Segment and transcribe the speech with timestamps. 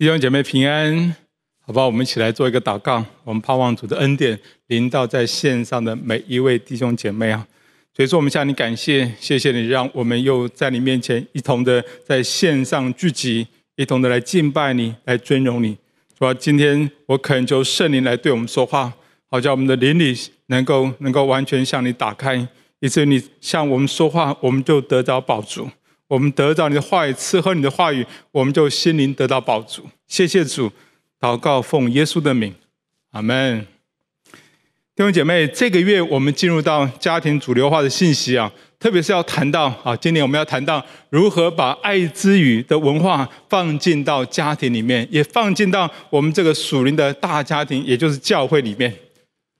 [0.00, 1.14] 弟兄姐妹平安，
[1.60, 1.84] 好不好？
[1.84, 3.04] 我们一起来做一个祷告。
[3.22, 7.46] 我们盼望主的恩典临到在线上的每一位弟兄姐妹啊。
[7.94, 15.76] 所以说，我们向你感谢，谢谢你让我们又在你面前一同的在线上聚集，一同的来敬拜你，来尊荣你。
[16.18, 18.90] 主啊，今天我恳求圣灵来对我们说话，
[19.30, 22.48] 好叫我们的灵里能够能够完全向你打开，
[22.78, 25.68] 以至于你向我们说话，我们就得着宝足。
[26.10, 29.88] 我们得到你的话语，吃喝你的话语，我们就心灵得到饱足。
[30.08, 30.68] 谢谢主，
[31.20, 32.52] 祷告奉耶稣的名，
[33.12, 33.64] 阿门。
[34.96, 48.92] 弟兄姐妹，这个月我们进入到家庭主流化的信息啊，特别是要谈到啊，今年我们要谈到如何把爱之语的文化放进到家庭里面，也放进到我们这个属灵的大家庭，也就是教会里面。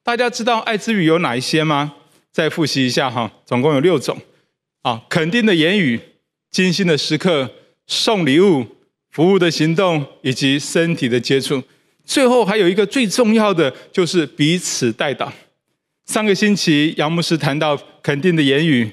[0.03, 1.95] 大家知道爱之语有哪一些吗？
[2.33, 4.19] 再复习一下哈，总共有六种
[4.83, 6.01] 啊，肯定的言语。
[6.51, 7.49] 精心的时刻、
[7.87, 8.67] 送礼物、
[9.11, 11.63] 服务的行动以及身体的接触，
[12.05, 15.31] 最后还有一个最重要的，就是彼此代祷。
[16.07, 18.91] 上个星期杨牧师谈到肯定的言语，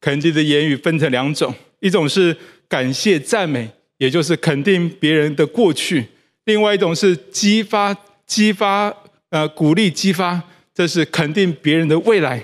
[0.00, 2.36] 肯定的言语分成两种，一种是
[2.68, 6.02] 感谢赞美，也就是肯定别人的过去；
[6.44, 8.94] 另外一种是激发、激发、
[9.30, 10.42] 呃鼓励、激发，
[10.74, 12.42] 这是肯定别人的未来，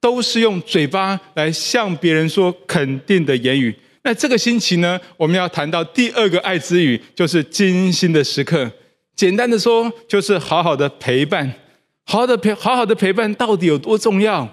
[0.00, 3.72] 都是用嘴巴来向别人说肯定的言语。
[4.04, 8.70] 那这个星期呢，我们要谈到第二个爱之语，就是精心的时刻。
[9.14, 11.52] 简单的说，就是好好的陪伴，
[12.04, 14.48] 好好的陪，好好的陪伴到底有多重要？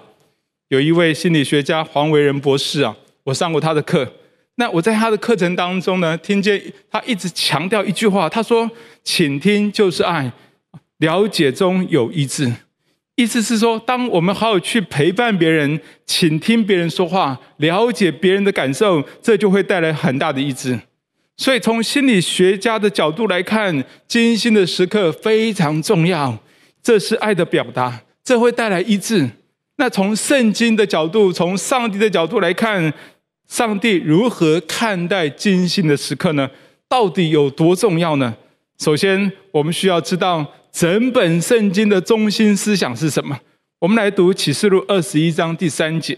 [0.68, 4.08] 有一位心理学家黄维仁博士啊，我上过他的课。
[4.54, 8.70] 那我在他的课程当中呢，听见他一直强调一句话，他说
[9.02, 10.30] ：“倾听就是爱，
[10.98, 12.52] 了解中有医治。”
[13.20, 20.80] 意思是说，当我们好好去陪伴别人、倾听别人说话、了解别人的感受，这就会带来很大的医治。
[21.36, 26.38] 所以，从心理学家的角度来看，精心的时刻非常重要，
[26.82, 29.28] 这是爱的表达，这会带来医治。
[29.76, 32.90] 那从圣经的角度，从上帝的角度来看，
[33.46, 36.48] 上帝如何看待精心的时刻呢？
[36.88, 38.34] 到底有多重要呢？
[38.78, 40.54] 首先，我们需要知道。
[40.72, 43.38] 整本圣经的中心思想是什么？
[43.80, 46.16] 我们来读启示录二十一章第三节。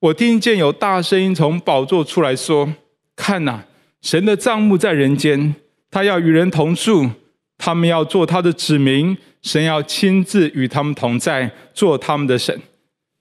[0.00, 2.72] 我听见有大声音从宝座出来说
[3.16, 3.64] ：“看哪，
[4.00, 5.54] 神的帐幕在人间，
[5.90, 7.10] 他要与人同住，
[7.58, 12.60] 他们要做他的子民，神要亲自与他们同在，做他们的神。”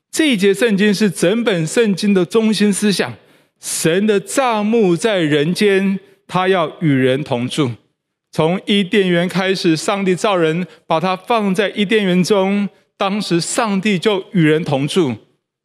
[0.09, 3.13] 这一节圣经是整本圣经的中心思想。
[3.59, 7.71] 神的帐幕在人间，他要与人同住。
[8.31, 12.67] 从伊甸园开始，上帝造人，把他放在伊甸园中。
[12.99, 15.15] 当时上帝就与人同住，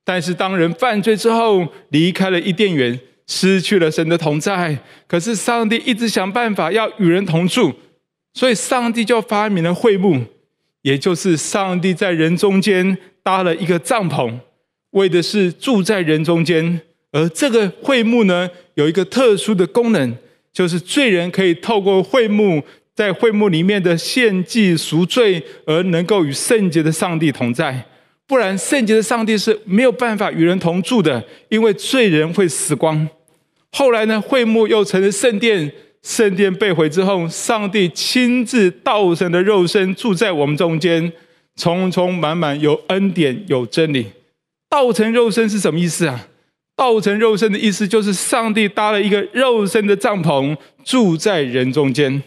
[0.04, 4.78] 但是当人犯罪之后，离开了伊甸园，失去了神的同在。
[5.06, 7.72] 可是上帝一直想办法要与人同住，
[8.34, 10.22] 所以上帝就发明了会幕，
[10.82, 14.38] 也就是上帝在人中间搭了一个帐篷，
[14.90, 16.82] 为的是住在人中间。
[17.12, 20.14] 而这个会幕呢，有一个特殊的功能。
[20.52, 22.62] 就是罪人可以透过会幕，
[22.94, 27.86] 在会幕里面的献祭赎罪，而能够与圣洁的上帝同在。
[28.26, 33.08] 不然，圣洁的上帝是没有办法与人同住的，因为罪人会死光。
[33.72, 41.12] 后来呢，会幕又成了圣殿，圣殿被毁之后，上帝亲自道成的肉身住在我们中间，
[41.56, 44.06] 充充满满有恩典有真理。
[44.70, 46.28] 道成肉身是什么意思啊？
[46.82, 52.20] 道成肉身的意思就是上帝搭了一个肉身的帐篷，住在人中间。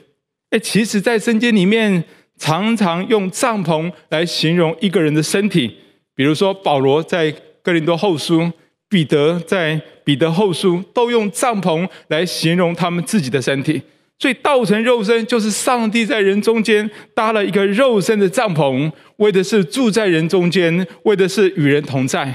[0.51, 2.01] 诶，其实，在圣经里面，
[2.39, 5.75] 常常用帐篷来形容一个人的身体。
[6.15, 8.49] 比如说，保罗在哥林多后书，
[8.87, 13.81] 彼得在彼得后书，都用帐篷来形容他们自己的身体。
[14.19, 22.33] 所以，道成肉身就是上帝在人中间搭了一个肉身的帐篷，为的是住在人中间，为的是与人同在。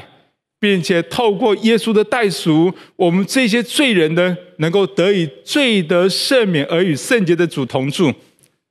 [0.60, 8.12] 并且透过耶稣的代赎，我们这些罪人呢，能够得以罪得赦免，而与圣洁的主同住。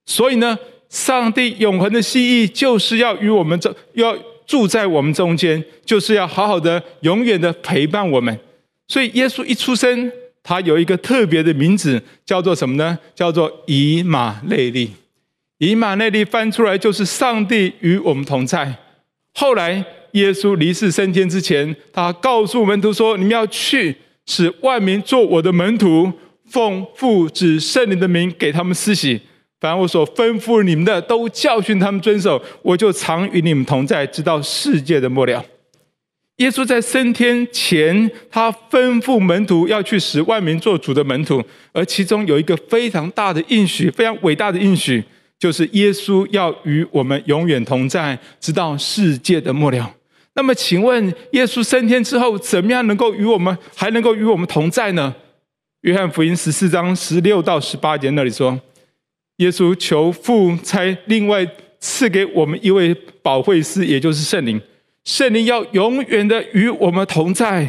[0.05, 0.55] 所以呢，
[0.87, 4.15] 上帝永恒的心意就是要与我们这要
[4.45, 8.39] 住在我们中间，就是要好好的、永远的陪伴我们。
[8.87, 10.11] 所以耶稣一出生，
[10.43, 12.99] 他有一个特别的名字，叫做什么呢？
[13.15, 14.91] 叫做以马内利。
[15.57, 18.75] 以马内利翻出来就是上帝与我们同在。
[19.33, 19.83] 后来。
[20.11, 23.95] 耶稣离世升天之前，他告诉门徒说：“你们要去，
[24.25, 26.11] 使万民做我的门徒，
[26.49, 29.21] 奉父子圣灵的名给他们施洗。
[29.59, 32.41] 凡我所吩咐你们的，都教训他们遵守。
[32.61, 35.43] 我就常与你们同在，直到世界的末了。”
[36.37, 45.03] 耶稣在升天前，他吩咐门徒要去使万民做主的门徒，而其中有一个非常大的应许，非常伟大的应许，
[45.37, 49.93] 就是耶稣要与我们永远同在，直到世界的末了。
[50.35, 55.13] 那么，请问耶稣升天之后，怎么样能够与我们还能够与我们同在呢？
[55.81, 58.59] 约翰福音十四章十六到十八节那里说，
[59.37, 61.45] 耶稣求父差另外
[61.79, 64.61] 赐给我们一位保惠师，也就是圣灵。
[65.05, 67.67] 圣灵要永远的与我们同在，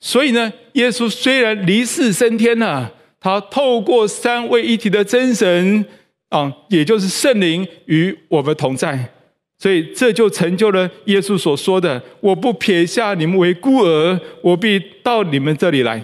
[0.00, 5.84] 所以呢，耶稣虽然离世升天了，他透过三位一体的真神
[6.30, 9.10] 啊，也就是圣灵与我们同在，
[9.60, 16.02] 所以这就成就了耶稣所说的：“我不撇下你们为孤儿，我必到你们这里来。”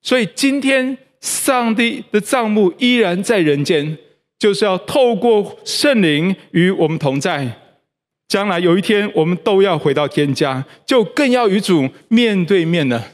[0.00, 3.98] 所以今天上帝的帐幕依然在人间，
[4.38, 7.46] 就是要透过圣灵与我们同在。
[8.28, 13.08] 将来有一天，我们都要回到天家，就更要与主面对面了。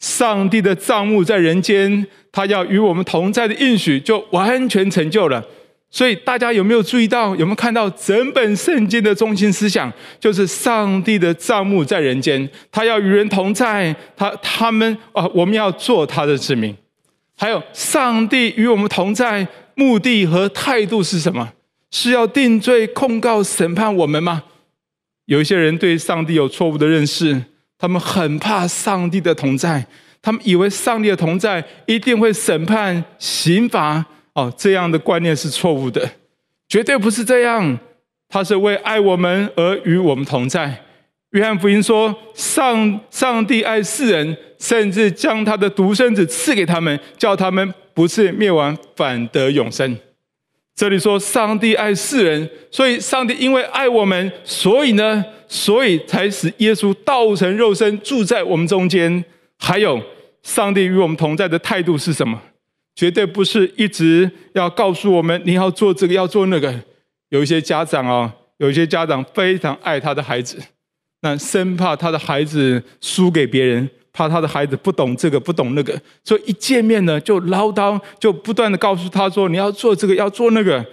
[0.00, 5.46] 上帝的帐幕在人间，他要与我们同在的应许就完全成就了。
[5.90, 7.34] 所以大家有没有注意到？
[7.36, 9.90] 有没有看到整本圣经的中心思想？
[10.20, 13.96] 就是上帝的帐幕在人间，他要与人同在。
[14.14, 16.76] 他他们啊，我们要做他的子民。
[17.34, 21.52] 还有，上帝与我们同在，目的和态度是什么？
[21.90, 24.42] 是要定罪、控告、审判我们吗？
[25.24, 27.44] 有一些人对上帝有错误的认识，
[27.78, 29.86] 他们很怕上帝的同在，
[30.20, 34.04] 他们以为上帝的同在一定会审判、刑罚。
[34.38, 36.08] 哦，这样的观念是错误的，
[36.68, 37.76] 绝对不是这样。
[38.28, 40.84] 他是为爱我们而与我们同在。
[41.30, 49.98] 约翰福音说，上上帝爱世人，甚至将他的独生子赐给他们，叫他们不是灭亡，反得永生。
[50.76, 59.24] 这里说上帝爱世人，所以上帝因为爱我们，所以呢，所以才使耶稣道成肉身住在我们中间。
[59.58, 60.00] 还有，
[60.44, 62.40] 上帝与我们同在的态度是什么？
[62.98, 66.74] 绝对不是一直要告诉我们你要做这个要做那个。
[67.28, 70.58] 有一些家长啊，有一些家长非常爱他的孩子，
[71.20, 73.88] 那生怕他的孩子输给别人。
[74.10, 80.84] 怕他的孩子不懂这个不懂那个，所以一见面呢就唠叨，就不断的告诉他说：“你要做这个，要做那个。”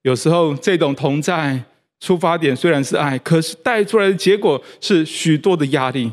[0.00, 1.62] 有时候这种同在
[1.98, 6.10] 出发点虽然是爱，可是带出来的结果是许多的压力。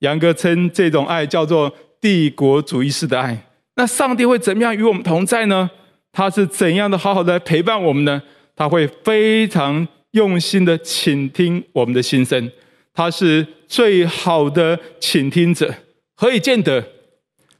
[0.00, 3.47] 杨哥称这种爱叫做帝国主义式的爱。
[3.78, 5.70] 那上帝会怎么样与我们同在呢？
[6.12, 8.20] 他是怎样的好好的陪伴我们呢？
[8.56, 12.50] 他会非常用心的倾听我们的心声，
[12.92, 15.72] 他是最好的倾听者。
[16.16, 16.84] 何以见得？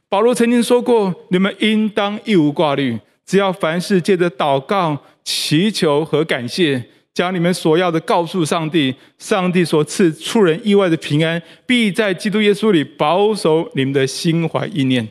[0.09, 6.83] 保罗曾经说过：“你们应当一无挂虑，只要凡事借着祷告、祈求和感谢，
[7.13, 8.93] 将你们所要的告诉上帝。
[9.17, 15.07] 上帝所赐出人意外的平安，必在基督耶稣里保守你们的心怀意念。”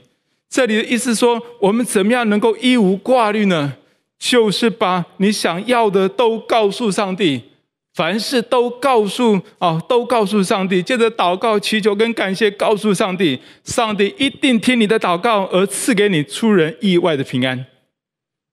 [0.48, 3.74] 这里的意思说，我们怎么样能够一无挂虑呢？
[4.18, 7.42] 就是把你想要的都告诉上帝。
[7.94, 17.66] 凡事都告诉啊，都告诉上帝，借着祷告、祈求跟感谢，告诉上帝，上帝一定听你的祷告，而赐给你出人意外的平安。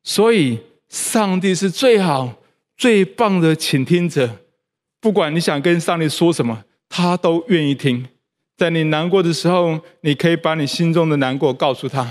[0.03, 0.57] 所以，
[0.89, 2.33] 上帝是最好、
[2.75, 4.37] 最棒的倾听者。
[4.99, 8.07] 不管你想跟上帝说什么，他都愿意听。
[8.57, 12.03] 在你难过的时候，你可以把你心中的难过告诉他；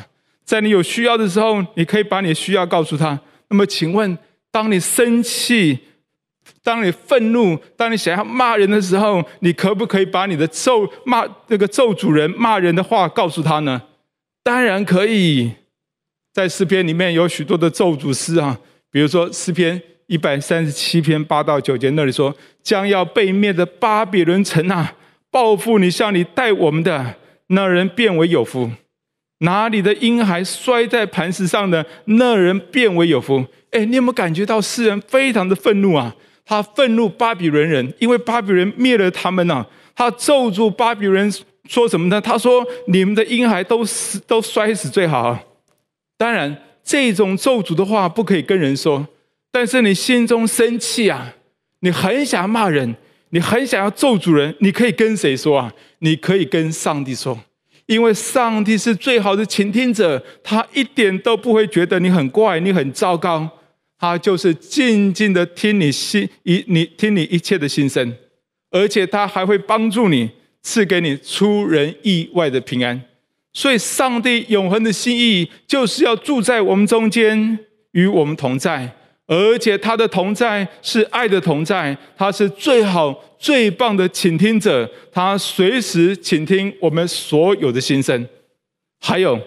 [0.44, 3.19] 在你有需要的时候，你可以把你需要告诉他。
[3.49, 4.17] 那么，请问，
[4.50, 5.79] 当你生气，
[6.63, 13.82] 当你愤怒，当你想要骂人的时候，你可不可以把你的咒骂那个咒主人骂人的话告诉他呢？
[14.43, 15.53] 当然可以。
[16.34, 18.58] 在诗篇里面有许多的咒诅诗啊，
[18.91, 24.93] 比如说诗篇一百三十七篇八到九节那里说：“将要被灭的巴比伦城啊，
[25.34, 27.17] 报复你向你待我们的
[27.48, 28.70] 那人变为有福；
[29.38, 36.14] 哪里的婴孩摔在磐石上的那人变为有福。”哎，你有没有感觉到诗人非常的愤怒啊？
[36.44, 41.29] 他愤怒巴比伦人，因为巴比伦灭了他们呐、他咒诅巴比伦
[41.69, 42.20] 说什么呢？
[42.20, 45.43] 他说：“你们的婴孩都死，都摔死最好啊。”
[46.17, 49.08] 当然，这种咒诅的话不可以跟人说。
[49.50, 51.34] 但是你心中生气啊，
[51.81, 52.94] 你很想骂人，
[53.34, 55.74] 你很想要咒诅人，你可以跟谁说啊？
[55.98, 57.36] 你可以跟上帝说，
[57.86, 63.50] 因为上帝是最好的倾听者，他一点都不会觉得你很怪，你很糟糕。
[63.98, 68.14] 他就是静静的听你心一你听你一切的心声，
[68.70, 70.31] 而且他还会帮助你，
[70.62, 73.03] 赐给你出人意外的平安。
[73.53, 77.58] 所以，上帝永恒的心意就是要住在我们中间，
[77.93, 78.94] 与我们同在，
[79.26, 88.28] 而且他的同在是爱的同在，他是最好最棒的倾听者，他随时倾听我们所有的心声。
[89.00, 89.40] 还有，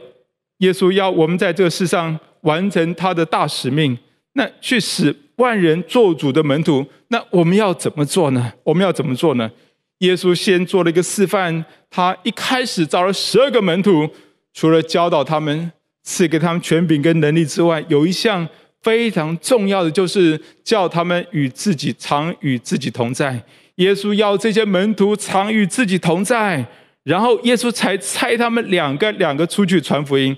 [0.58, 3.96] 耶稣要我们在这个世上完成他的大使命，
[4.34, 8.52] 那去使万人做主的门徒，那我们要怎么做呢？
[8.64, 9.52] 我们要怎么做呢？
[10.00, 14.10] 耶稣先做了一个示范，他一开始找了十二个门徒，
[14.56, 15.72] 除了教导他们、
[16.04, 18.50] 赐给他们权柄跟能力之外，有一项。
[18.88, 23.38] 非常重要的就是叫他们与自己常与自己同在。
[23.76, 26.66] 耶稣要这些门徒常与自己同在，
[27.04, 30.34] 然后耶稣才差他们两个两个出去传福音。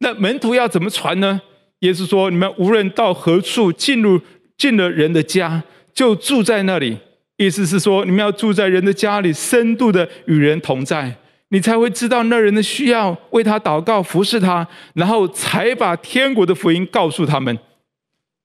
[0.00, 1.40] 那门徒要怎么传呢？
[1.78, 4.20] 耶稣说：“你们无论到何处，进入
[4.58, 5.62] 进了人的家，
[5.94, 6.98] 就住在那里。”
[7.38, 11.16] 意思是说，你们要住在人的家里，深度的与人同在，
[11.48, 17.58] 你才会知道那人的需要，为他祷告，服侍他，然后才把天国的福音告诉他们。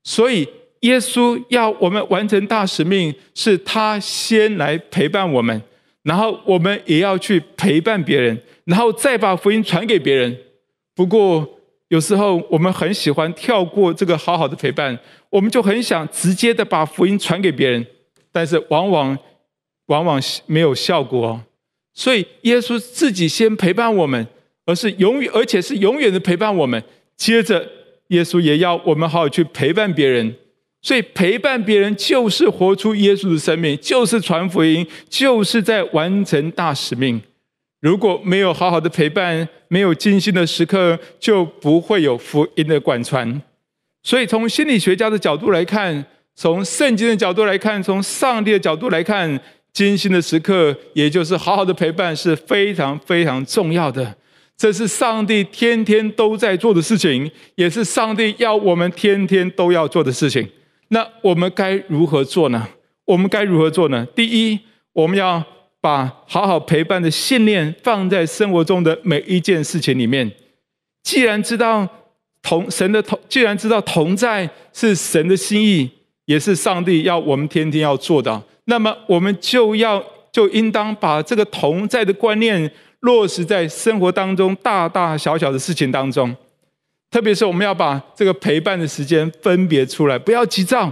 [0.03, 0.45] 所以，
[0.81, 5.62] 耶稣要我们完成大使命，是他先来陪伴我们，
[6.03, 10.38] 然后我们也要去陪伴别人，然后再把福音传给别人。
[10.93, 11.48] 不过，
[11.88, 17.88] 有时候我们很喜欢跳过这个好好的陪伴，我们就很想直接的把福音传给别人，
[18.33, 19.17] 但是往往
[19.86, 21.41] 往往没有效果。
[21.93, 24.27] 所以，耶稣自己先陪伴我们，
[24.65, 26.83] 而是永远，而且是永远的陪伴我们。
[27.15, 27.65] 接着。
[28.10, 30.36] 耶稣也要我们好好去陪伴别人，
[30.81, 37.22] 所以陪伴别人就是活出耶稣的生命，就是传福音，就是在完成大使命。
[37.79, 43.41] 如果没有好好的陪伴，没有精心的时刻，就不会有福音的广传。
[44.03, 46.05] 所以，从心理学家的角度来看，
[46.36, 49.39] 从圣经的角度来看，从上帝的角度来看，
[49.74, 54.15] 精心的时刻，也就是好好的陪伴，是非常非常重要的。
[54.55, 60.48] 这是上帝天天都在做的事情，也是上帝要我们天天都要做的事情。
[60.89, 62.67] 那我们该如何做呢？
[63.05, 64.05] 我们该如何做呢？
[64.15, 64.60] 第一，
[64.93, 65.43] 我们要
[65.81, 70.31] 把好好陪伴的信念放在生活中的每一件事情里面。
[71.01, 71.86] 既然知道
[72.41, 75.89] 同神的同，既然知道同在是神的心意，
[76.25, 82.72] 也是上帝要我们天天要做的，那么我们就要就应当把这个同在的观念。
[83.03, 86.33] 落实在生活当中大大小小的事情当中，
[87.12, 90.89] 特别是我们要把这个陪伴的时间分别出来，不要急躁。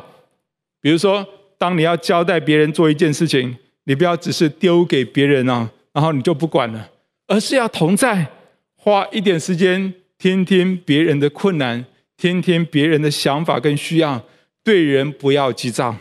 [0.82, 1.25] 比如说，
[1.58, 6.89] 当你要交代别人做一件事情，你不要只是丢给别人啊，然后你就不管了，
[7.27, 8.27] 而是要同在，
[8.75, 11.86] 花一点时间听听别人的困难，
[12.18, 14.22] 听听别人的想法跟需要，
[14.65, 15.96] 对人不要急躁。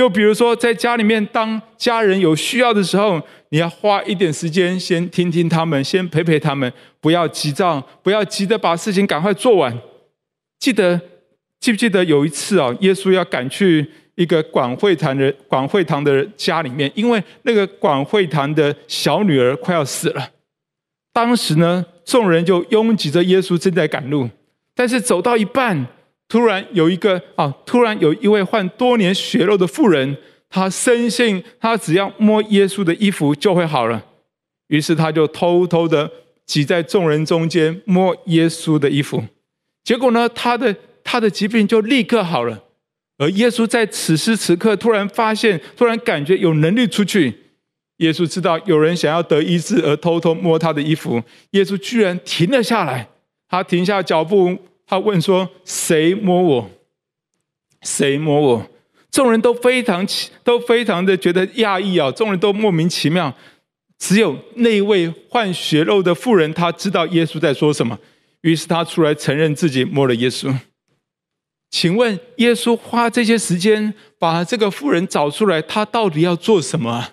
[0.00, 9.78] 又比如说，在家里面，当家人有需要的时候，你要花一点时间，先听听他们，先陪陪他们，不要急躁，不要急着把事情赶快做完。
[10.58, 10.98] 记得
[11.60, 20.30] 记不记得有一次啊，耶稣要赶去一个管会堂的管会堂的家里面，因为那个管会堂的小女儿快要死了。
[21.12, 24.30] 当时呢，众人就拥挤着耶稣正在赶路，
[24.74, 25.86] 但是走到一半。
[26.30, 30.16] 突然有一个啊，突然有一位患多年血漏的妇人，
[30.48, 34.06] 她深信她只要摸耶稣的衣服就会好了，
[34.68, 36.08] 于是她就偷偷的
[36.46, 39.24] 挤在众人中间摸耶稣的衣服，
[39.82, 42.62] 结果呢，她的她的疾病就立刻好了。
[43.18, 47.34] 而耶稣在此时此刻突然发现，突然感觉有能力出去。
[47.96, 51.20] 耶稣知道有人想要得医治，而偷偷摸他的衣服，
[51.50, 53.08] 耶稣居然停了下来，
[53.48, 54.56] 他停下脚步。
[54.90, 56.70] 他问说：“谁摸我？
[57.82, 58.66] 谁摸我？”
[59.08, 62.10] 众人都非常奇都非常的觉得讶异啊！
[62.10, 63.32] 众人都莫名其妙，
[64.00, 67.96] 只有那位患血肉的妇人，他知道耶稣在说什么，
[68.40, 70.52] 于是他出来承认自己摸了耶稣。
[71.70, 77.10] 请问，耶稣花这些时间把这个妇人找出来，他到底要做什么？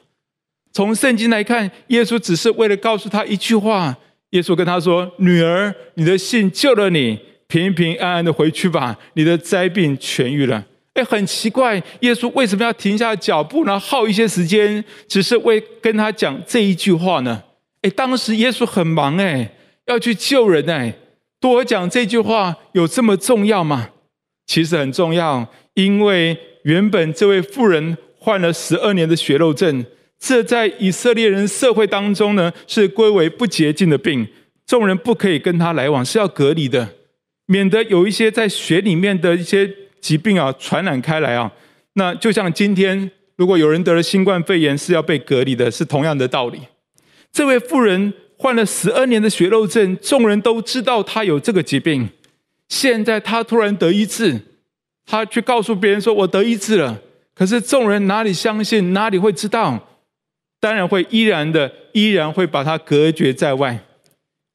[0.74, 3.96] 从圣经来看，耶稣只是为了告诉他一句话。
[4.32, 10.66] 耶稣跟他说：“女儿，你的信救了你。”平平安安的回去吧，你的灾病痊愈了。
[10.94, 13.80] 哎，很奇怪，耶稣为什么要停下脚步呢？
[13.80, 17.44] 耗一些时间，只是为跟他讲这一句话呢？
[17.84, 19.50] 哎，当时耶稣很忙，哎，
[19.86, 20.94] 要去救人，哎，
[21.40, 23.90] 多讲这句话有这么重要吗？
[24.48, 29.86] 其实很重要，因为原本这位妇人患了十二年的血肉症，
[30.20, 34.28] 这在以色列人社会当中呢，是归为不洁净的病，
[34.66, 36.97] 众人不可以跟他来往，是要隔离的。
[37.48, 41.52] 免得有一些在血里面的一些疾病啊传染开来啊，
[41.94, 46.60] 那就像今天如果有人得了新冠肺炎是要被隔离的，是同样的道理。
[47.32, 52.10] 这位妇人患了十二年的血肉症，众人都知道她有这个疾病，
[52.70, 54.40] 现在她突然得医治，
[55.06, 57.02] 她去告诉别人说：“我得医治了。”
[57.34, 59.88] 可是众人哪里相信，哪里会知道？
[60.60, 63.80] 当然会依然的，依然会把他隔绝在外。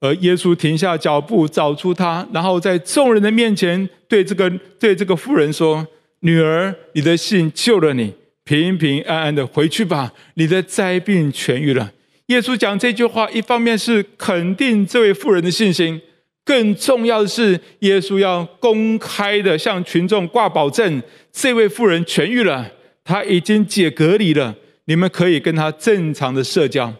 [0.02, 5.86] 而耶稣停下脚步，找出他，然后在众人的面前对这个对这个妇人说
[6.26, 11.92] ：“女儿，你的信救了你，平平安安的回去吧，你的灾病痊愈了。”
[12.26, 16.00] 耶稣讲这句话，一方面是肯定这位妇人的信心，
[16.44, 22.68] 更重要的是，耶稣要公开的向群众挂保证：这位妇人痊愈了，
[23.04, 24.56] 她已经解隔离了，
[24.86, 26.92] 你们可以跟她正常的社交。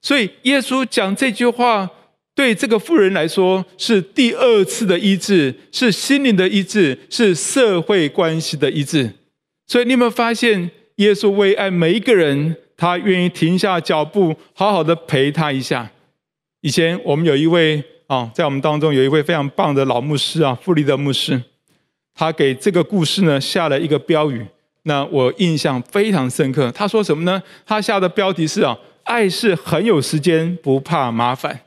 [0.00, 1.90] 所以，耶稣讲这句话。
[2.34, 9.10] 对这个富人来说，是第二次的医治，是心灵的医治，是社会关系的医治。
[9.66, 15.90] 所以你有没有发现，耶稣为爱每一个人，他愿意停下脚步，好好的陪他一下。
[16.62, 21.42] 以前我们有一位啊，在我们当中有一位非常棒的老牧师啊，傅立德牧师，
[22.14, 24.46] 他给这个故事呢下了一个标语，
[24.84, 26.72] 那我印象非常深刻。
[26.72, 27.42] 他说什么呢？
[27.66, 31.60] 他下的标题是啊，爱是很有时间，不怕麻烦。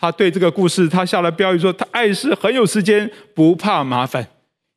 [0.00, 4.26] 他对这个故事，他下了标语说：“他爱是很有时间，不怕麻烦。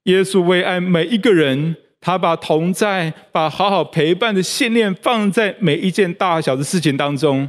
[0.03, 7.47] 耶稣为爱每一个人，他把同在、把好好陪伴的信念放在每一件大小的事情当中。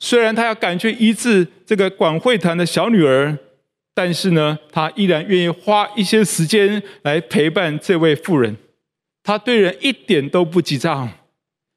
[0.00, 3.38] 虽然他要赶去医治这个管会堂的小女儿，
[3.94, 8.56] 但是呢，他依然愿意花一些时间来陪伴这位妇人。
[9.22, 11.08] 他对人一点都不急躁。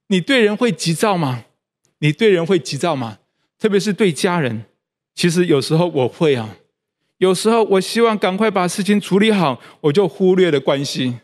[0.08, 1.46] 你对人会急躁吗？
[2.00, 3.20] 你对人会急躁吗？
[3.60, 4.64] 特别是对家人。”
[5.16, 6.58] 其实有时候我会啊，
[7.20, 11.16] 有时候我希望赶快把事情处理好，我就忽略了关系，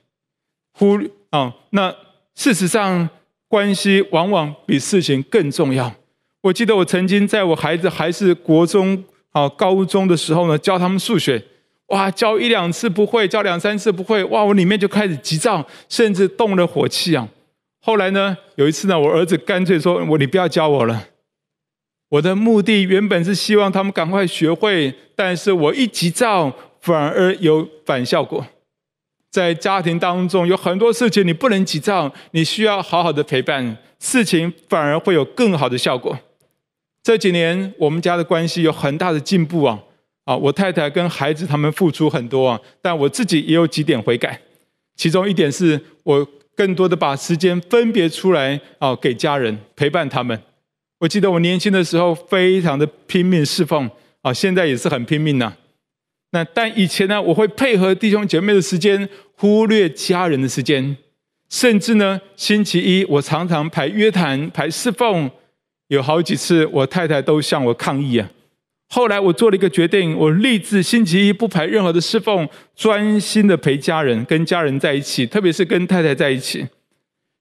[0.71, 1.53] 忽略啊。
[1.71, 1.93] 那
[2.33, 3.10] 事实上，
[3.50, 5.93] 关系往往比事情更重要。
[6.39, 11.43] 我记得我曾经在我孩子还是国中啊、高中的时候呢，教他们数学，
[11.88, 17.27] 哇，教一两次不会，教两三次不会，哇，我里面就开始急躁，甚至动了火气啊。
[17.81, 21.07] 后来呢，有一次呢，我儿子干脆说：“我你不要教我了。”
[22.12, 28.46] 我的目的原本是希望他们赶快学会，但是我一急躁，反而有反效果。
[29.30, 36.20] 在家庭当中有很多事情你不能急躁，你需要好好的陪伴，事情反而会有更好的效果。
[37.01, 39.79] 这几年我们家的关系有很大的进步啊！
[40.25, 44.38] 啊，我太太跟孩子他们付出很多啊，但我自己也有几点悔改。
[44.98, 50.38] 其中一点是我更多的把时间分别出来啊，给家人陪伴他们。
[51.01, 53.90] 我记得我年轻的时候非常的拼命侍奉
[54.22, 55.51] 啊，现在也是很拼命呐。
[56.29, 60.96] 那但以前呢，我会配合弟兄姐妹的时间，忽略家人的时间，
[61.50, 65.31] 甚至呢，星期一我常常排约谈、排侍奉，
[65.87, 68.29] 有好几次我太太都向我抗议啊。
[68.90, 76.68] 后来我做了一个决定，我立志星期一不排任何的侍奉，专心的陪家人，跟家人在一起，特别是跟太太在一起。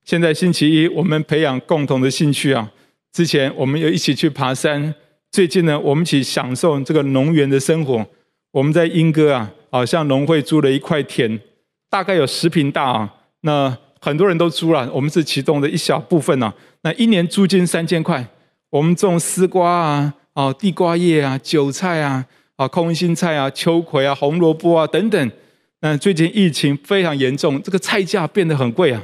[0.03, 2.73] 现在星期一我们培养共同的兴趣啊。
[3.13, 4.95] 之前我们有一起去爬山，
[5.33, 8.07] 最近呢，我们一起享受这个农园的生活。
[8.53, 11.41] 我们在莺歌啊，好像农会租了一块田，
[11.89, 13.15] 大概有十坪大啊。
[13.43, 16.53] 那很多人都租了，我们是其中的一小部分啊。
[16.83, 18.25] 那一年租金三千块，
[18.71, 22.25] 我们种丝瓜啊、啊地瓜叶啊、韭菜啊、
[22.57, 25.33] 啊空心菜啊、秋葵啊、红萝卜啊等等。
[25.81, 29.03] 那最近疫情非常严重，这个菜价变得很贵啊。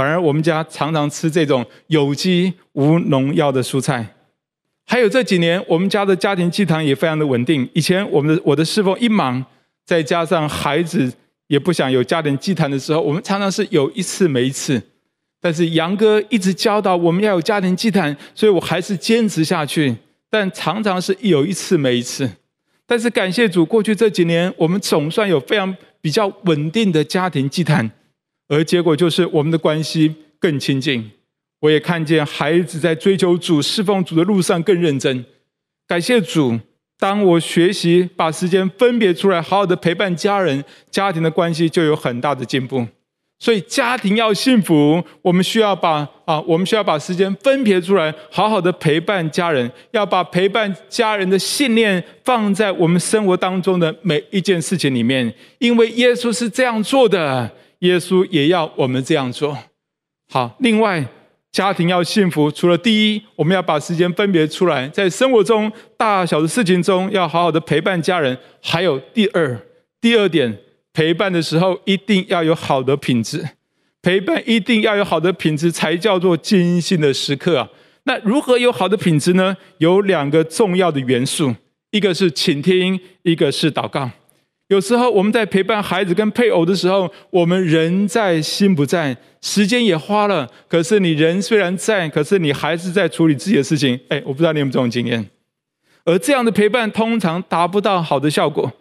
[0.00, 4.14] 反而我们家常常吃这种有机无农药的蔬菜，
[4.86, 7.68] 还有这几年我们家的家庭祭坛也非常的稳定。
[7.74, 9.44] 以前我们的我的侍奉一忙，
[9.84, 11.12] 再加上孩子
[11.48, 14.80] 也不想有家庭祭坛的时候，我们常常是有一次没一次。
[15.38, 19.94] 但是杨哥一直教导我们要有家庭祭坛，所以我还是坚持下去。
[20.30, 22.26] 但常常是有一次没一次。
[22.86, 27.90] 但是感谢主，过去这几年我们总算有非常比较稳定的家庭祭坛。
[28.50, 31.08] 而结果就是我们的关系更亲近，
[31.60, 35.24] 我也看见孩子在追求主、侍奉主的路上更认真。
[35.86, 36.58] 感谢主，
[36.98, 42.84] 当我学习把时间分别出来，好好的陪伴家人，家庭的关系就有很大的进步。
[43.38, 57.48] 所以家庭要幸福，我们需要把啊，我们需要把时间分别出来，好好的陪伴家人，要把陪伴家人的信念放在我们生活当中的每一件事情里面，因为耶稣是这样做的。
[57.80, 59.56] 耶稣也要我们这样做。
[60.32, 61.04] 好，另外，
[61.50, 68.38] 家庭要幸福，除了第一，我们要把时间分别出来，在生活中大小的事情中，要好好的陪伴家人。
[68.62, 69.60] 还有第二，
[70.00, 70.56] 第二点，
[70.92, 73.44] 陪伴的时候一定要有好的品质，
[74.00, 77.68] 陪伴一定要有好的品质，才叫做精心的时刻啊。
[78.04, 79.56] 那如何有好的品质呢？
[79.78, 81.54] 有两个重要的元素，
[81.90, 84.10] 一个是倾听，一个是祷告。
[84.70, 90.48] 有时候我们在陪伴孩子跟配偶的时候，我们人在心不在，时间也花了。
[90.68, 93.98] 可是你人虽然在，可是你还是在处理自己的事情。
[94.08, 95.28] 哎，我不知道你有没有这种经验。
[96.04, 98.72] 而这样的陪伴通常达不到好的效果，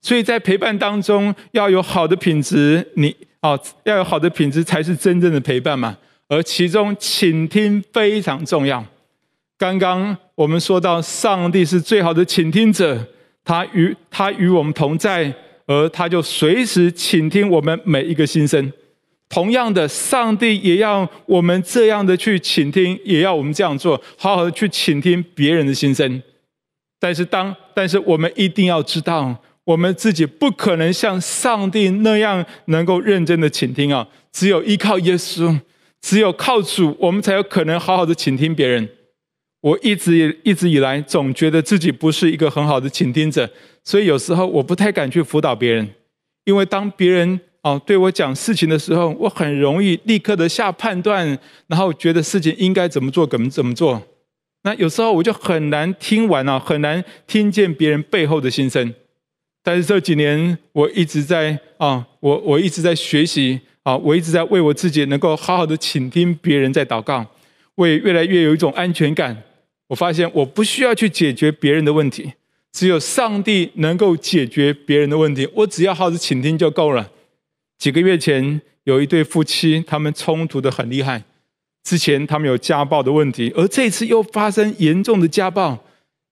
[0.00, 5.98] 所以在陪伴当中要有好的品质，你哦要有好的品质才是真正的陪伴嘛。
[6.26, 8.82] 而其中倾听非常重要。
[9.58, 13.06] 刚刚我们说到，上帝是最好的倾听者。
[13.44, 15.32] 他与他与我们同在，
[15.66, 18.72] 而他就随时倾听我们每一个心声。
[19.28, 26.22] 同样的，上帝也要我们这样的去倾听，也要我们这样做，好好的去倾听别人的心声。
[27.00, 34.06] 但是当，但是我们一定要知道，我们自己不可能像上帝那样能够认真的倾听啊！
[34.32, 35.58] 只有依靠耶稣，
[36.00, 38.88] 只有靠主，我们才有可能好好的倾听别人。
[39.64, 43.48] 我一直一直以来总觉得自己不是一个很好的倾听者，
[43.82, 45.88] 所以有时候我不太敢去辅导别人，
[46.44, 51.26] 因为当别人哦对我讲事情的时候，我很容易立刻的下判断，
[51.66, 54.02] 然后觉得事情应该怎么做，怎么怎么做。
[54.64, 58.92] 那有时候我就很难听完啊，很难听见别人背后的心声。
[59.62, 67.26] 但是这几年我一直在啊，我我一直在学习啊，我一直在为我自己能够好好的倾听别人在祷告，
[67.76, 69.34] 我也越来越有一种安全感。
[69.88, 72.32] 我发现我不需要去解决别人的问题，
[72.72, 75.48] 只有上帝能够解决别人的问题。
[75.54, 77.10] 我只要好好倾听就够了。
[77.78, 81.22] 几个月前有一对夫妻，他们冲突的很厉害。
[81.82, 85.84] 之前他们有家暴的问题，而这次又发生严重的家暴，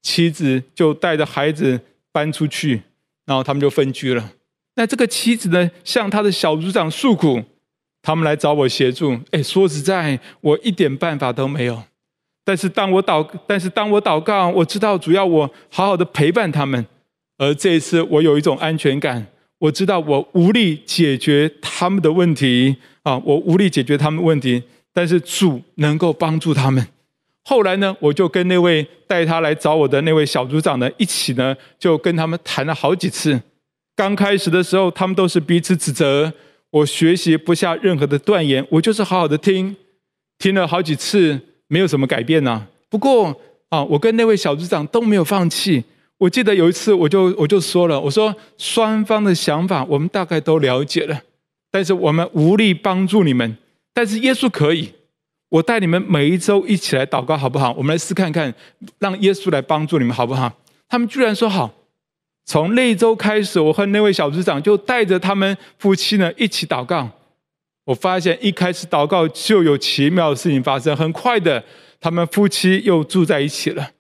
[0.03, 1.79] 妻子就带着孩子
[2.11, 2.83] 搬出去，
[3.27, 4.33] 然后他们就分居了。
[4.77, 7.43] 那这个妻子呢，向他的小组长诉苦，
[8.01, 9.21] 他们来找我协助。
[9.33, 11.83] 哎，说实在，我一点办法都没有。
[12.45, 16.85] 但是当我祷，但是当我祷告，我知道主要我好好的陪伴他们，
[17.39, 19.25] 而这一次我有一种安全感，
[19.59, 26.85] 我知道我无力解决他们的问题啊，我无力解决他们问题，但是主能够帮助他们。
[27.45, 33.41] 后来呢，我就跟那位带他来找我的那位小组长呢，一起呢，就跟他们谈了好几次。
[33.95, 36.33] 刚开始的时候，他们都是彼此指责，
[36.71, 39.77] 我学习不下任何的断言，我就是好好的听，
[40.39, 41.41] 听了好几次。
[41.73, 42.67] 没有什么改变呢。
[42.91, 43.35] 不过
[43.71, 45.83] 啊，我跟那位小组长都没有放弃。
[46.19, 51.19] 我记得有一次，我就我就说了，我说双方的想法我们大概都了解了，
[51.71, 53.57] 但是我们无力帮助你们。
[53.95, 54.93] 但是耶稣可以，
[55.49, 57.73] 我带你们每一周一起来祷告，好不好？
[57.73, 58.55] 我们来试看看，
[58.99, 60.53] 让耶稣来帮助你们，好不好？
[60.91, 61.73] 他们居然说好。
[62.45, 67.09] 从那一周开始，我和那位小组长就带着他们夫妻呢一起祷告。
[67.85, 71.63] 我发现一开始祷告就有奇妙的事情发生，很快的，
[72.01, 73.91] 他们夫妻又住在一起了。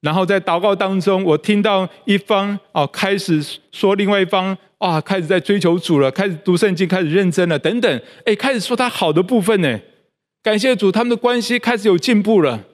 [0.00, 9.78] 然后在祷告当中，我听到一方哦开始说另外一方啊开始在追求主了，开始读圣经，开始认真了等等，哎，开始说他好的部分呢。
[10.42, 12.64] 感谢主，他们的关系开始有进步了。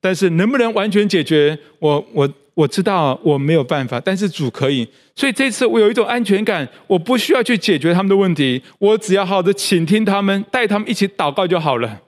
[0.00, 1.58] 但是能不能完全解决？
[1.80, 2.28] 我我。
[2.58, 12.00] 我知道我没有办法，但是主可以，所以这次我有一种安全感，我不需要去解决他们的问题，我只要好的倾听他们，带他们一起祷告就好了。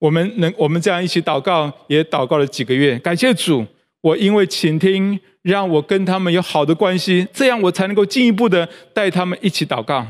[0.00, 3.64] 我们能，我们这样一起祷告，也祷告了几个月，感谢主，
[4.00, 10.04] 我因为倾听，让我跟他们有好的关系，这样我才能够进一步的带他们一起祷告。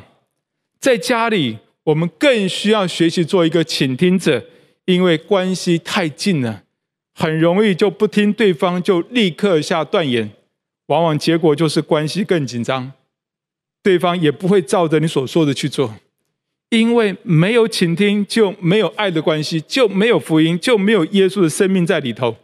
[0.80, 4.42] 在家里，我们更需要学习做一个倾听者，
[4.86, 6.62] 因为关系太近了。
[7.14, 10.30] 很容易就不听对方，就立刻下断言，
[10.86, 12.92] 往往结果就是关系更紧张，
[13.82, 15.94] 对方也不会照着你所说的去做，
[16.70, 22.36] 因为没有倾听就没有爱的关系，就没有福音，就没有耶稣的生命在里头。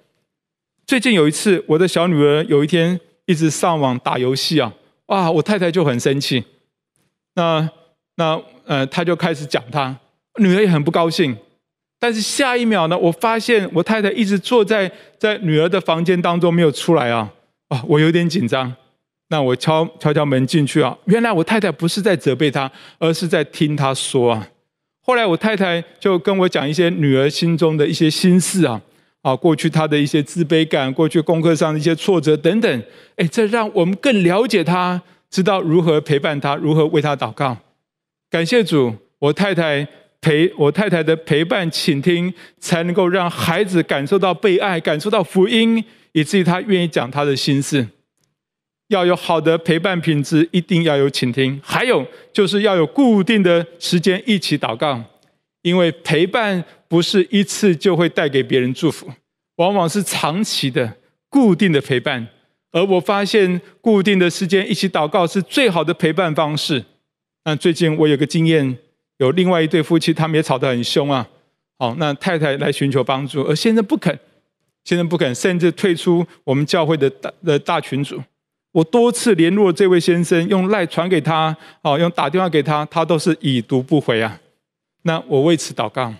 [0.86, 4.72] 最近有一次，我的小女儿有一天一直上网打游戏啊，
[5.06, 6.44] 哇，我太太就很生气，
[7.34, 7.68] 那
[8.16, 9.98] 那呃，她就开始讲她，
[10.38, 11.36] 女儿也很不高兴。
[12.02, 17.30] 但是下一秒呢，我发现我太太一直坐在在女儿的房间当中没有出来啊，
[17.68, 18.74] 啊，我有点紧张。
[19.28, 24.48] 那我敲敲敲门进去啊，原来我太太不是在责备她，而是在听她说啊。
[25.02, 28.80] 后来我太太就跟我讲一些女儿心中的一些心事啊，
[29.20, 32.82] 啊，过去她的一些自卑感，过去功课上的一些挫折等等。
[33.16, 37.58] 哎，这让我们更了解她，知道如何陪伴她，如何为她祷告。
[38.30, 39.86] 感谢主，我太太。
[40.20, 47.86] 陪我太太的陪伴、倾听，才能够让孩子感受到被爱，感受到福音，以至于他愿意讲他的心事。
[48.88, 55.00] 要有好的陪伴品质，一定要有倾听，还有就是要有固定的时间一起祷告，
[55.62, 59.08] 因为陪伴不是一次就会带给别人祝福，
[59.56, 60.96] 往往是长期的、
[61.28, 62.26] 固定的陪伴。
[62.72, 66.84] 而我发现固定的时间一起祷告是最好的陪伴方式。
[67.44, 68.76] 那最近我有个经验，
[69.20, 71.28] 有另外一对夫妻，他们也吵得很凶啊。
[71.78, 74.18] 好，那太太来寻求帮助，而先生不肯，
[74.84, 78.18] 先生不肯，甚至退出我们教会的大的大群组。
[78.72, 84.40] 我多次联络这位先生，用赖传给他，哦，用打电话给他，他都是已读不回啊。
[85.02, 86.14] 那我为此祷告。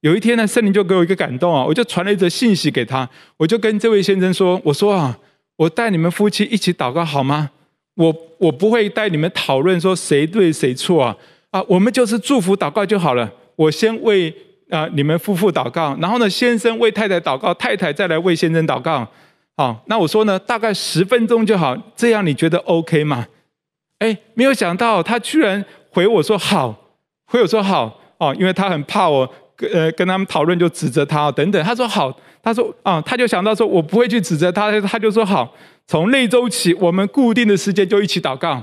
[0.00, 3.06] 有一天呢，圣灵就给我一个感动啊，我就传了一则信息给他，
[3.36, 5.18] 我就跟这位先生说：“我说啊，
[5.56, 7.50] 我带你们夫妻一起祷告好吗？
[7.96, 11.16] 我我不会带你们讨论说谁对谁错啊，
[11.50, 13.30] 啊，我们就是祝福祷告就好了。
[13.56, 14.34] 我先为
[14.70, 19.06] 啊你们夫妇祷告，然后呢，先生为太太祷告，太太再来为先生祷告。
[19.56, 23.26] 好，那我说呢，大概十分钟就好，这样你觉得 OK 吗？
[23.98, 26.74] 哎，没有想到他居然回我说好，
[27.26, 31.60] 回我说好哦，因为他很怕我跟。”呃，跟他们讨论就指责他等等。
[31.64, 35.52] 他说好，他说啊，他就想到说，我不会去指责他，他就说好。
[35.88, 38.62] 从那周起，我们固定的时间就一起祷告。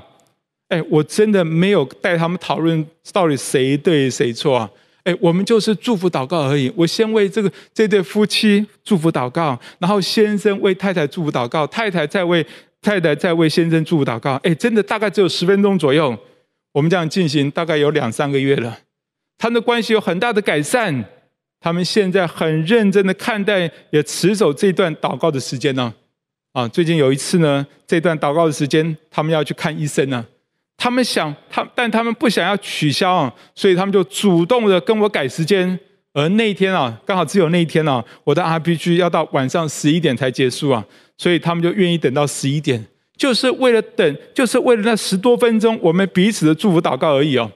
[0.70, 4.70] 哎，我真的没有带他们讨论到底谁对谁错啊。
[5.04, 6.72] 哎，我们就是祝福祷告而已。
[6.76, 12.44] 我先为这个这对夫妻祝福祷告，然后先生为太太祝福祷告，太太再为
[12.82, 14.34] 太太再为先生祝福祷告。
[14.44, 16.18] 哎，真的大概只有十分钟左右，
[16.72, 18.80] 我们这样进行大概有两三个月了。
[19.38, 21.06] 他们的关系有很大的改善，
[21.60, 25.94] 他们现在很认真的看待，也持守这段祷告的时间呢。
[26.54, 30.26] 啊，最近有一次呢，这段祷告的时间，他们要去看医生呢。
[30.78, 35.80] 他们想，他但他们不想要取消啊，所以他们就主动的跟我改时间。
[36.14, 40.86] 而那一天啊，刚好只有那一天啊，我的 RPG 要到晚上十一点才结束啊，
[41.18, 42.86] 所以他们就愿意等到十一点，
[43.18, 47.52] 就是为了等，就是为了那十多分钟我们彼此的祝福祷告而已哦。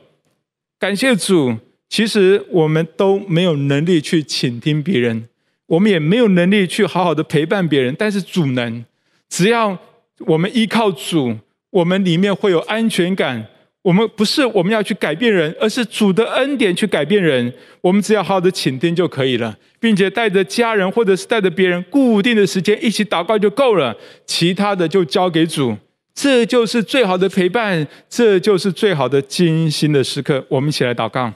[0.77, 1.55] 感谢主。
[1.91, 5.27] 其实我们都没有能力去倾听别人，
[5.65, 7.95] 我们也没有能力去好好的陪伴别人。
[7.97, 8.85] 但是主能，
[9.27, 9.75] 只要
[10.19, 11.35] 我们依靠主，
[11.71, 13.45] 我们里面会有安全感。
[13.81, 17.51] 我们不是我们要去改变人，而是主的恩典去改变人。
[17.79, 25.77] 我们只要好好的倾听就可以了，并且带着家人或者是带着别人固定的时间一起祷告就够了，其他的就交给主。
[26.13, 30.45] 这就是最好的陪伴，这就是最好的精心的时刻。
[30.49, 31.31] 我们一起来祷告。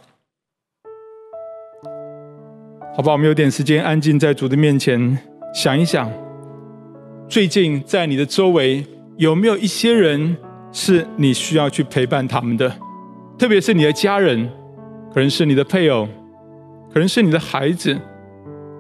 [2.96, 5.18] 好吧，我们有点时间安静在主的面前
[5.56, 6.12] 想一想，
[7.30, 8.86] 最近在你的周围
[9.18, 10.36] 有没有一些人
[10.72, 12.72] 是你需要去陪伴他们的？
[13.38, 14.50] 特别是你的家人，
[15.14, 16.08] 可能是你的配偶，
[16.92, 17.96] 可能是你的孩子，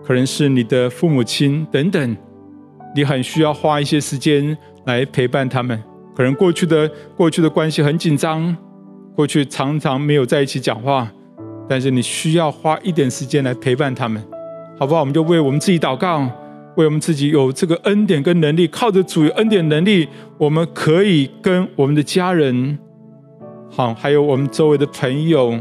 [0.04, 2.18] 可能是你的父母亲等等，
[2.96, 5.82] 你很需要花一些时间来陪伴他们。
[6.16, 8.56] 可能过去的过去的关系很紧张，
[9.16, 11.12] 过去常常没有在一起讲话。
[11.70, 14.22] 但是你需要花一点时间来陪伴他们，
[14.78, 15.00] 好不好？
[15.00, 16.30] 我们就为我们自己祷告，
[16.76, 20.08] 为我们自己有这个恩典跟能力，靠着主有恩典能力，
[20.38, 22.78] 我们可以跟我们的家人，
[23.70, 25.60] 好，还有我们周围的朋友、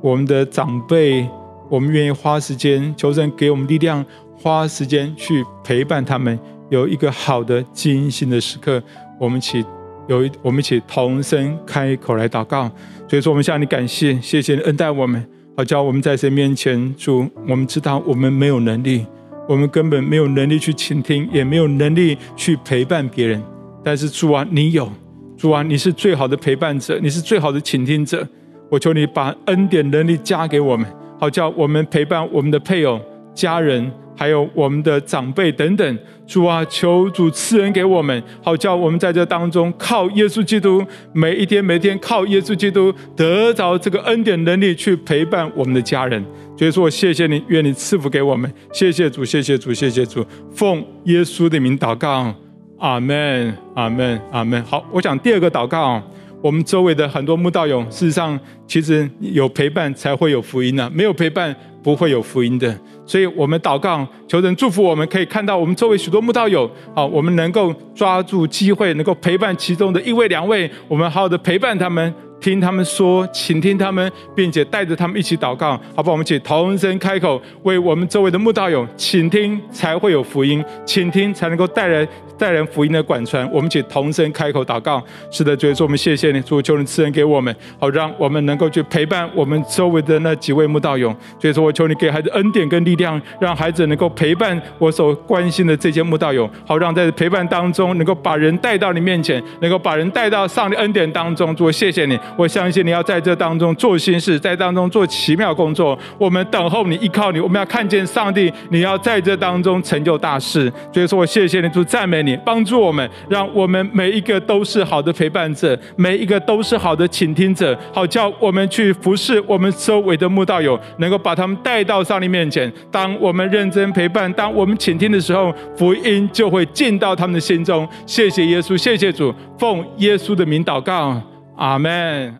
[0.00, 1.28] 我们的长辈，
[1.68, 6.38] 我们愿意花时间，求神给我们力量，花时间去陪伴他们，
[6.70, 8.82] 有一个好的精心的时刻。
[9.18, 9.64] 我们一起
[10.08, 12.70] 有一，我们一起同声开口来祷告。
[13.08, 15.24] 所以说，我们向你感谢，谢谢你恩待我们。
[15.56, 19.06] 好，叫我们在神面前，主，我们知道我们没有能力，
[19.48, 23.42] 我们根本没有能力去倾听，也没有能力去陪伴别人。
[23.84, 24.90] 但是主啊，你有，
[25.36, 28.26] 主啊，你是最好的陪伴者，你是最好的倾听者。
[28.68, 30.86] 我求你把恩典能力加给我们，
[31.20, 33.00] 好叫我们陪伴我们的配偶、
[33.36, 33.88] 家人。
[34.18, 46.24] 还有我们的长辈等等，主啊，求主赐恩给我们，好叫我们在这当中靠耶稣基督，每一天每天靠耶稣基督得着这个恩典能力去陪伴我们的家人。
[46.56, 48.50] 所以说，我谢谢你，愿你赐福给我们。
[48.72, 52.34] 谢谢主，谢谢主，谢谢主，奉耶稣的名祷告，
[52.78, 54.64] 阿门，阿门，阿门。
[54.64, 56.02] 好，我讲第二个祷告。
[56.42, 62.78] 我们周围的很多慕道友，事实上，其实有陪伴才会有福音呢、没有陪伴不会有福音的。
[63.06, 72.12] 所以，我们祷告，求神祝福我们，可以看到我们周围许多慕道友，好，我们能够抓住机会，能够陪伴其中的一位、两位，我们好好的陪伴他们。
[72.40, 76.12] 听他们说，倾听他们，并且带着他们一起祷告，好不好？
[76.12, 82.06] 我们一起同声开口，为我们周围的慕道友倾听，才会有福音；倾听才能够带来
[82.38, 83.48] 带来福音的广传。
[83.50, 85.02] 我们一起同声开口祷告。
[85.30, 91.14] 是的，主耶稣，我们谢谢你，主求你赐恩给我们，好让我们能够去陪伴我们周围的那几位慕道友。
[91.40, 101.56] 所以说，我求你给孩子恩典跟力量，让孩子能够陪伴我所关心的这些慕道友，好让在陪伴当中能够把人带到你面前，能够把人带到上帝恩典当中。
[101.56, 102.18] 主，谢谢你。
[102.36, 105.98] 我相信你要在这当中做心事，在当中做奇妙工作。
[106.18, 107.38] 我们等候你，依靠你。
[107.38, 110.72] 我们要看见上帝，你要在这当中成就大事。
[110.92, 122.72] 所以说我谢谢你，主赞美你，帮助我们，让我们每一个都是好的陪伴者，每一个都是好的倾听者，好叫我们去服侍我们周围的慕道友，能够把他们带到上帝面前。
[122.90, 127.88] 当我们认真陪伴，当我们倾听的时候，福音就会进到他们的心中。
[128.06, 131.20] 谢谢耶稣，谢谢主，奉耶稣的名祷告，
[131.56, 132.34] 阿门。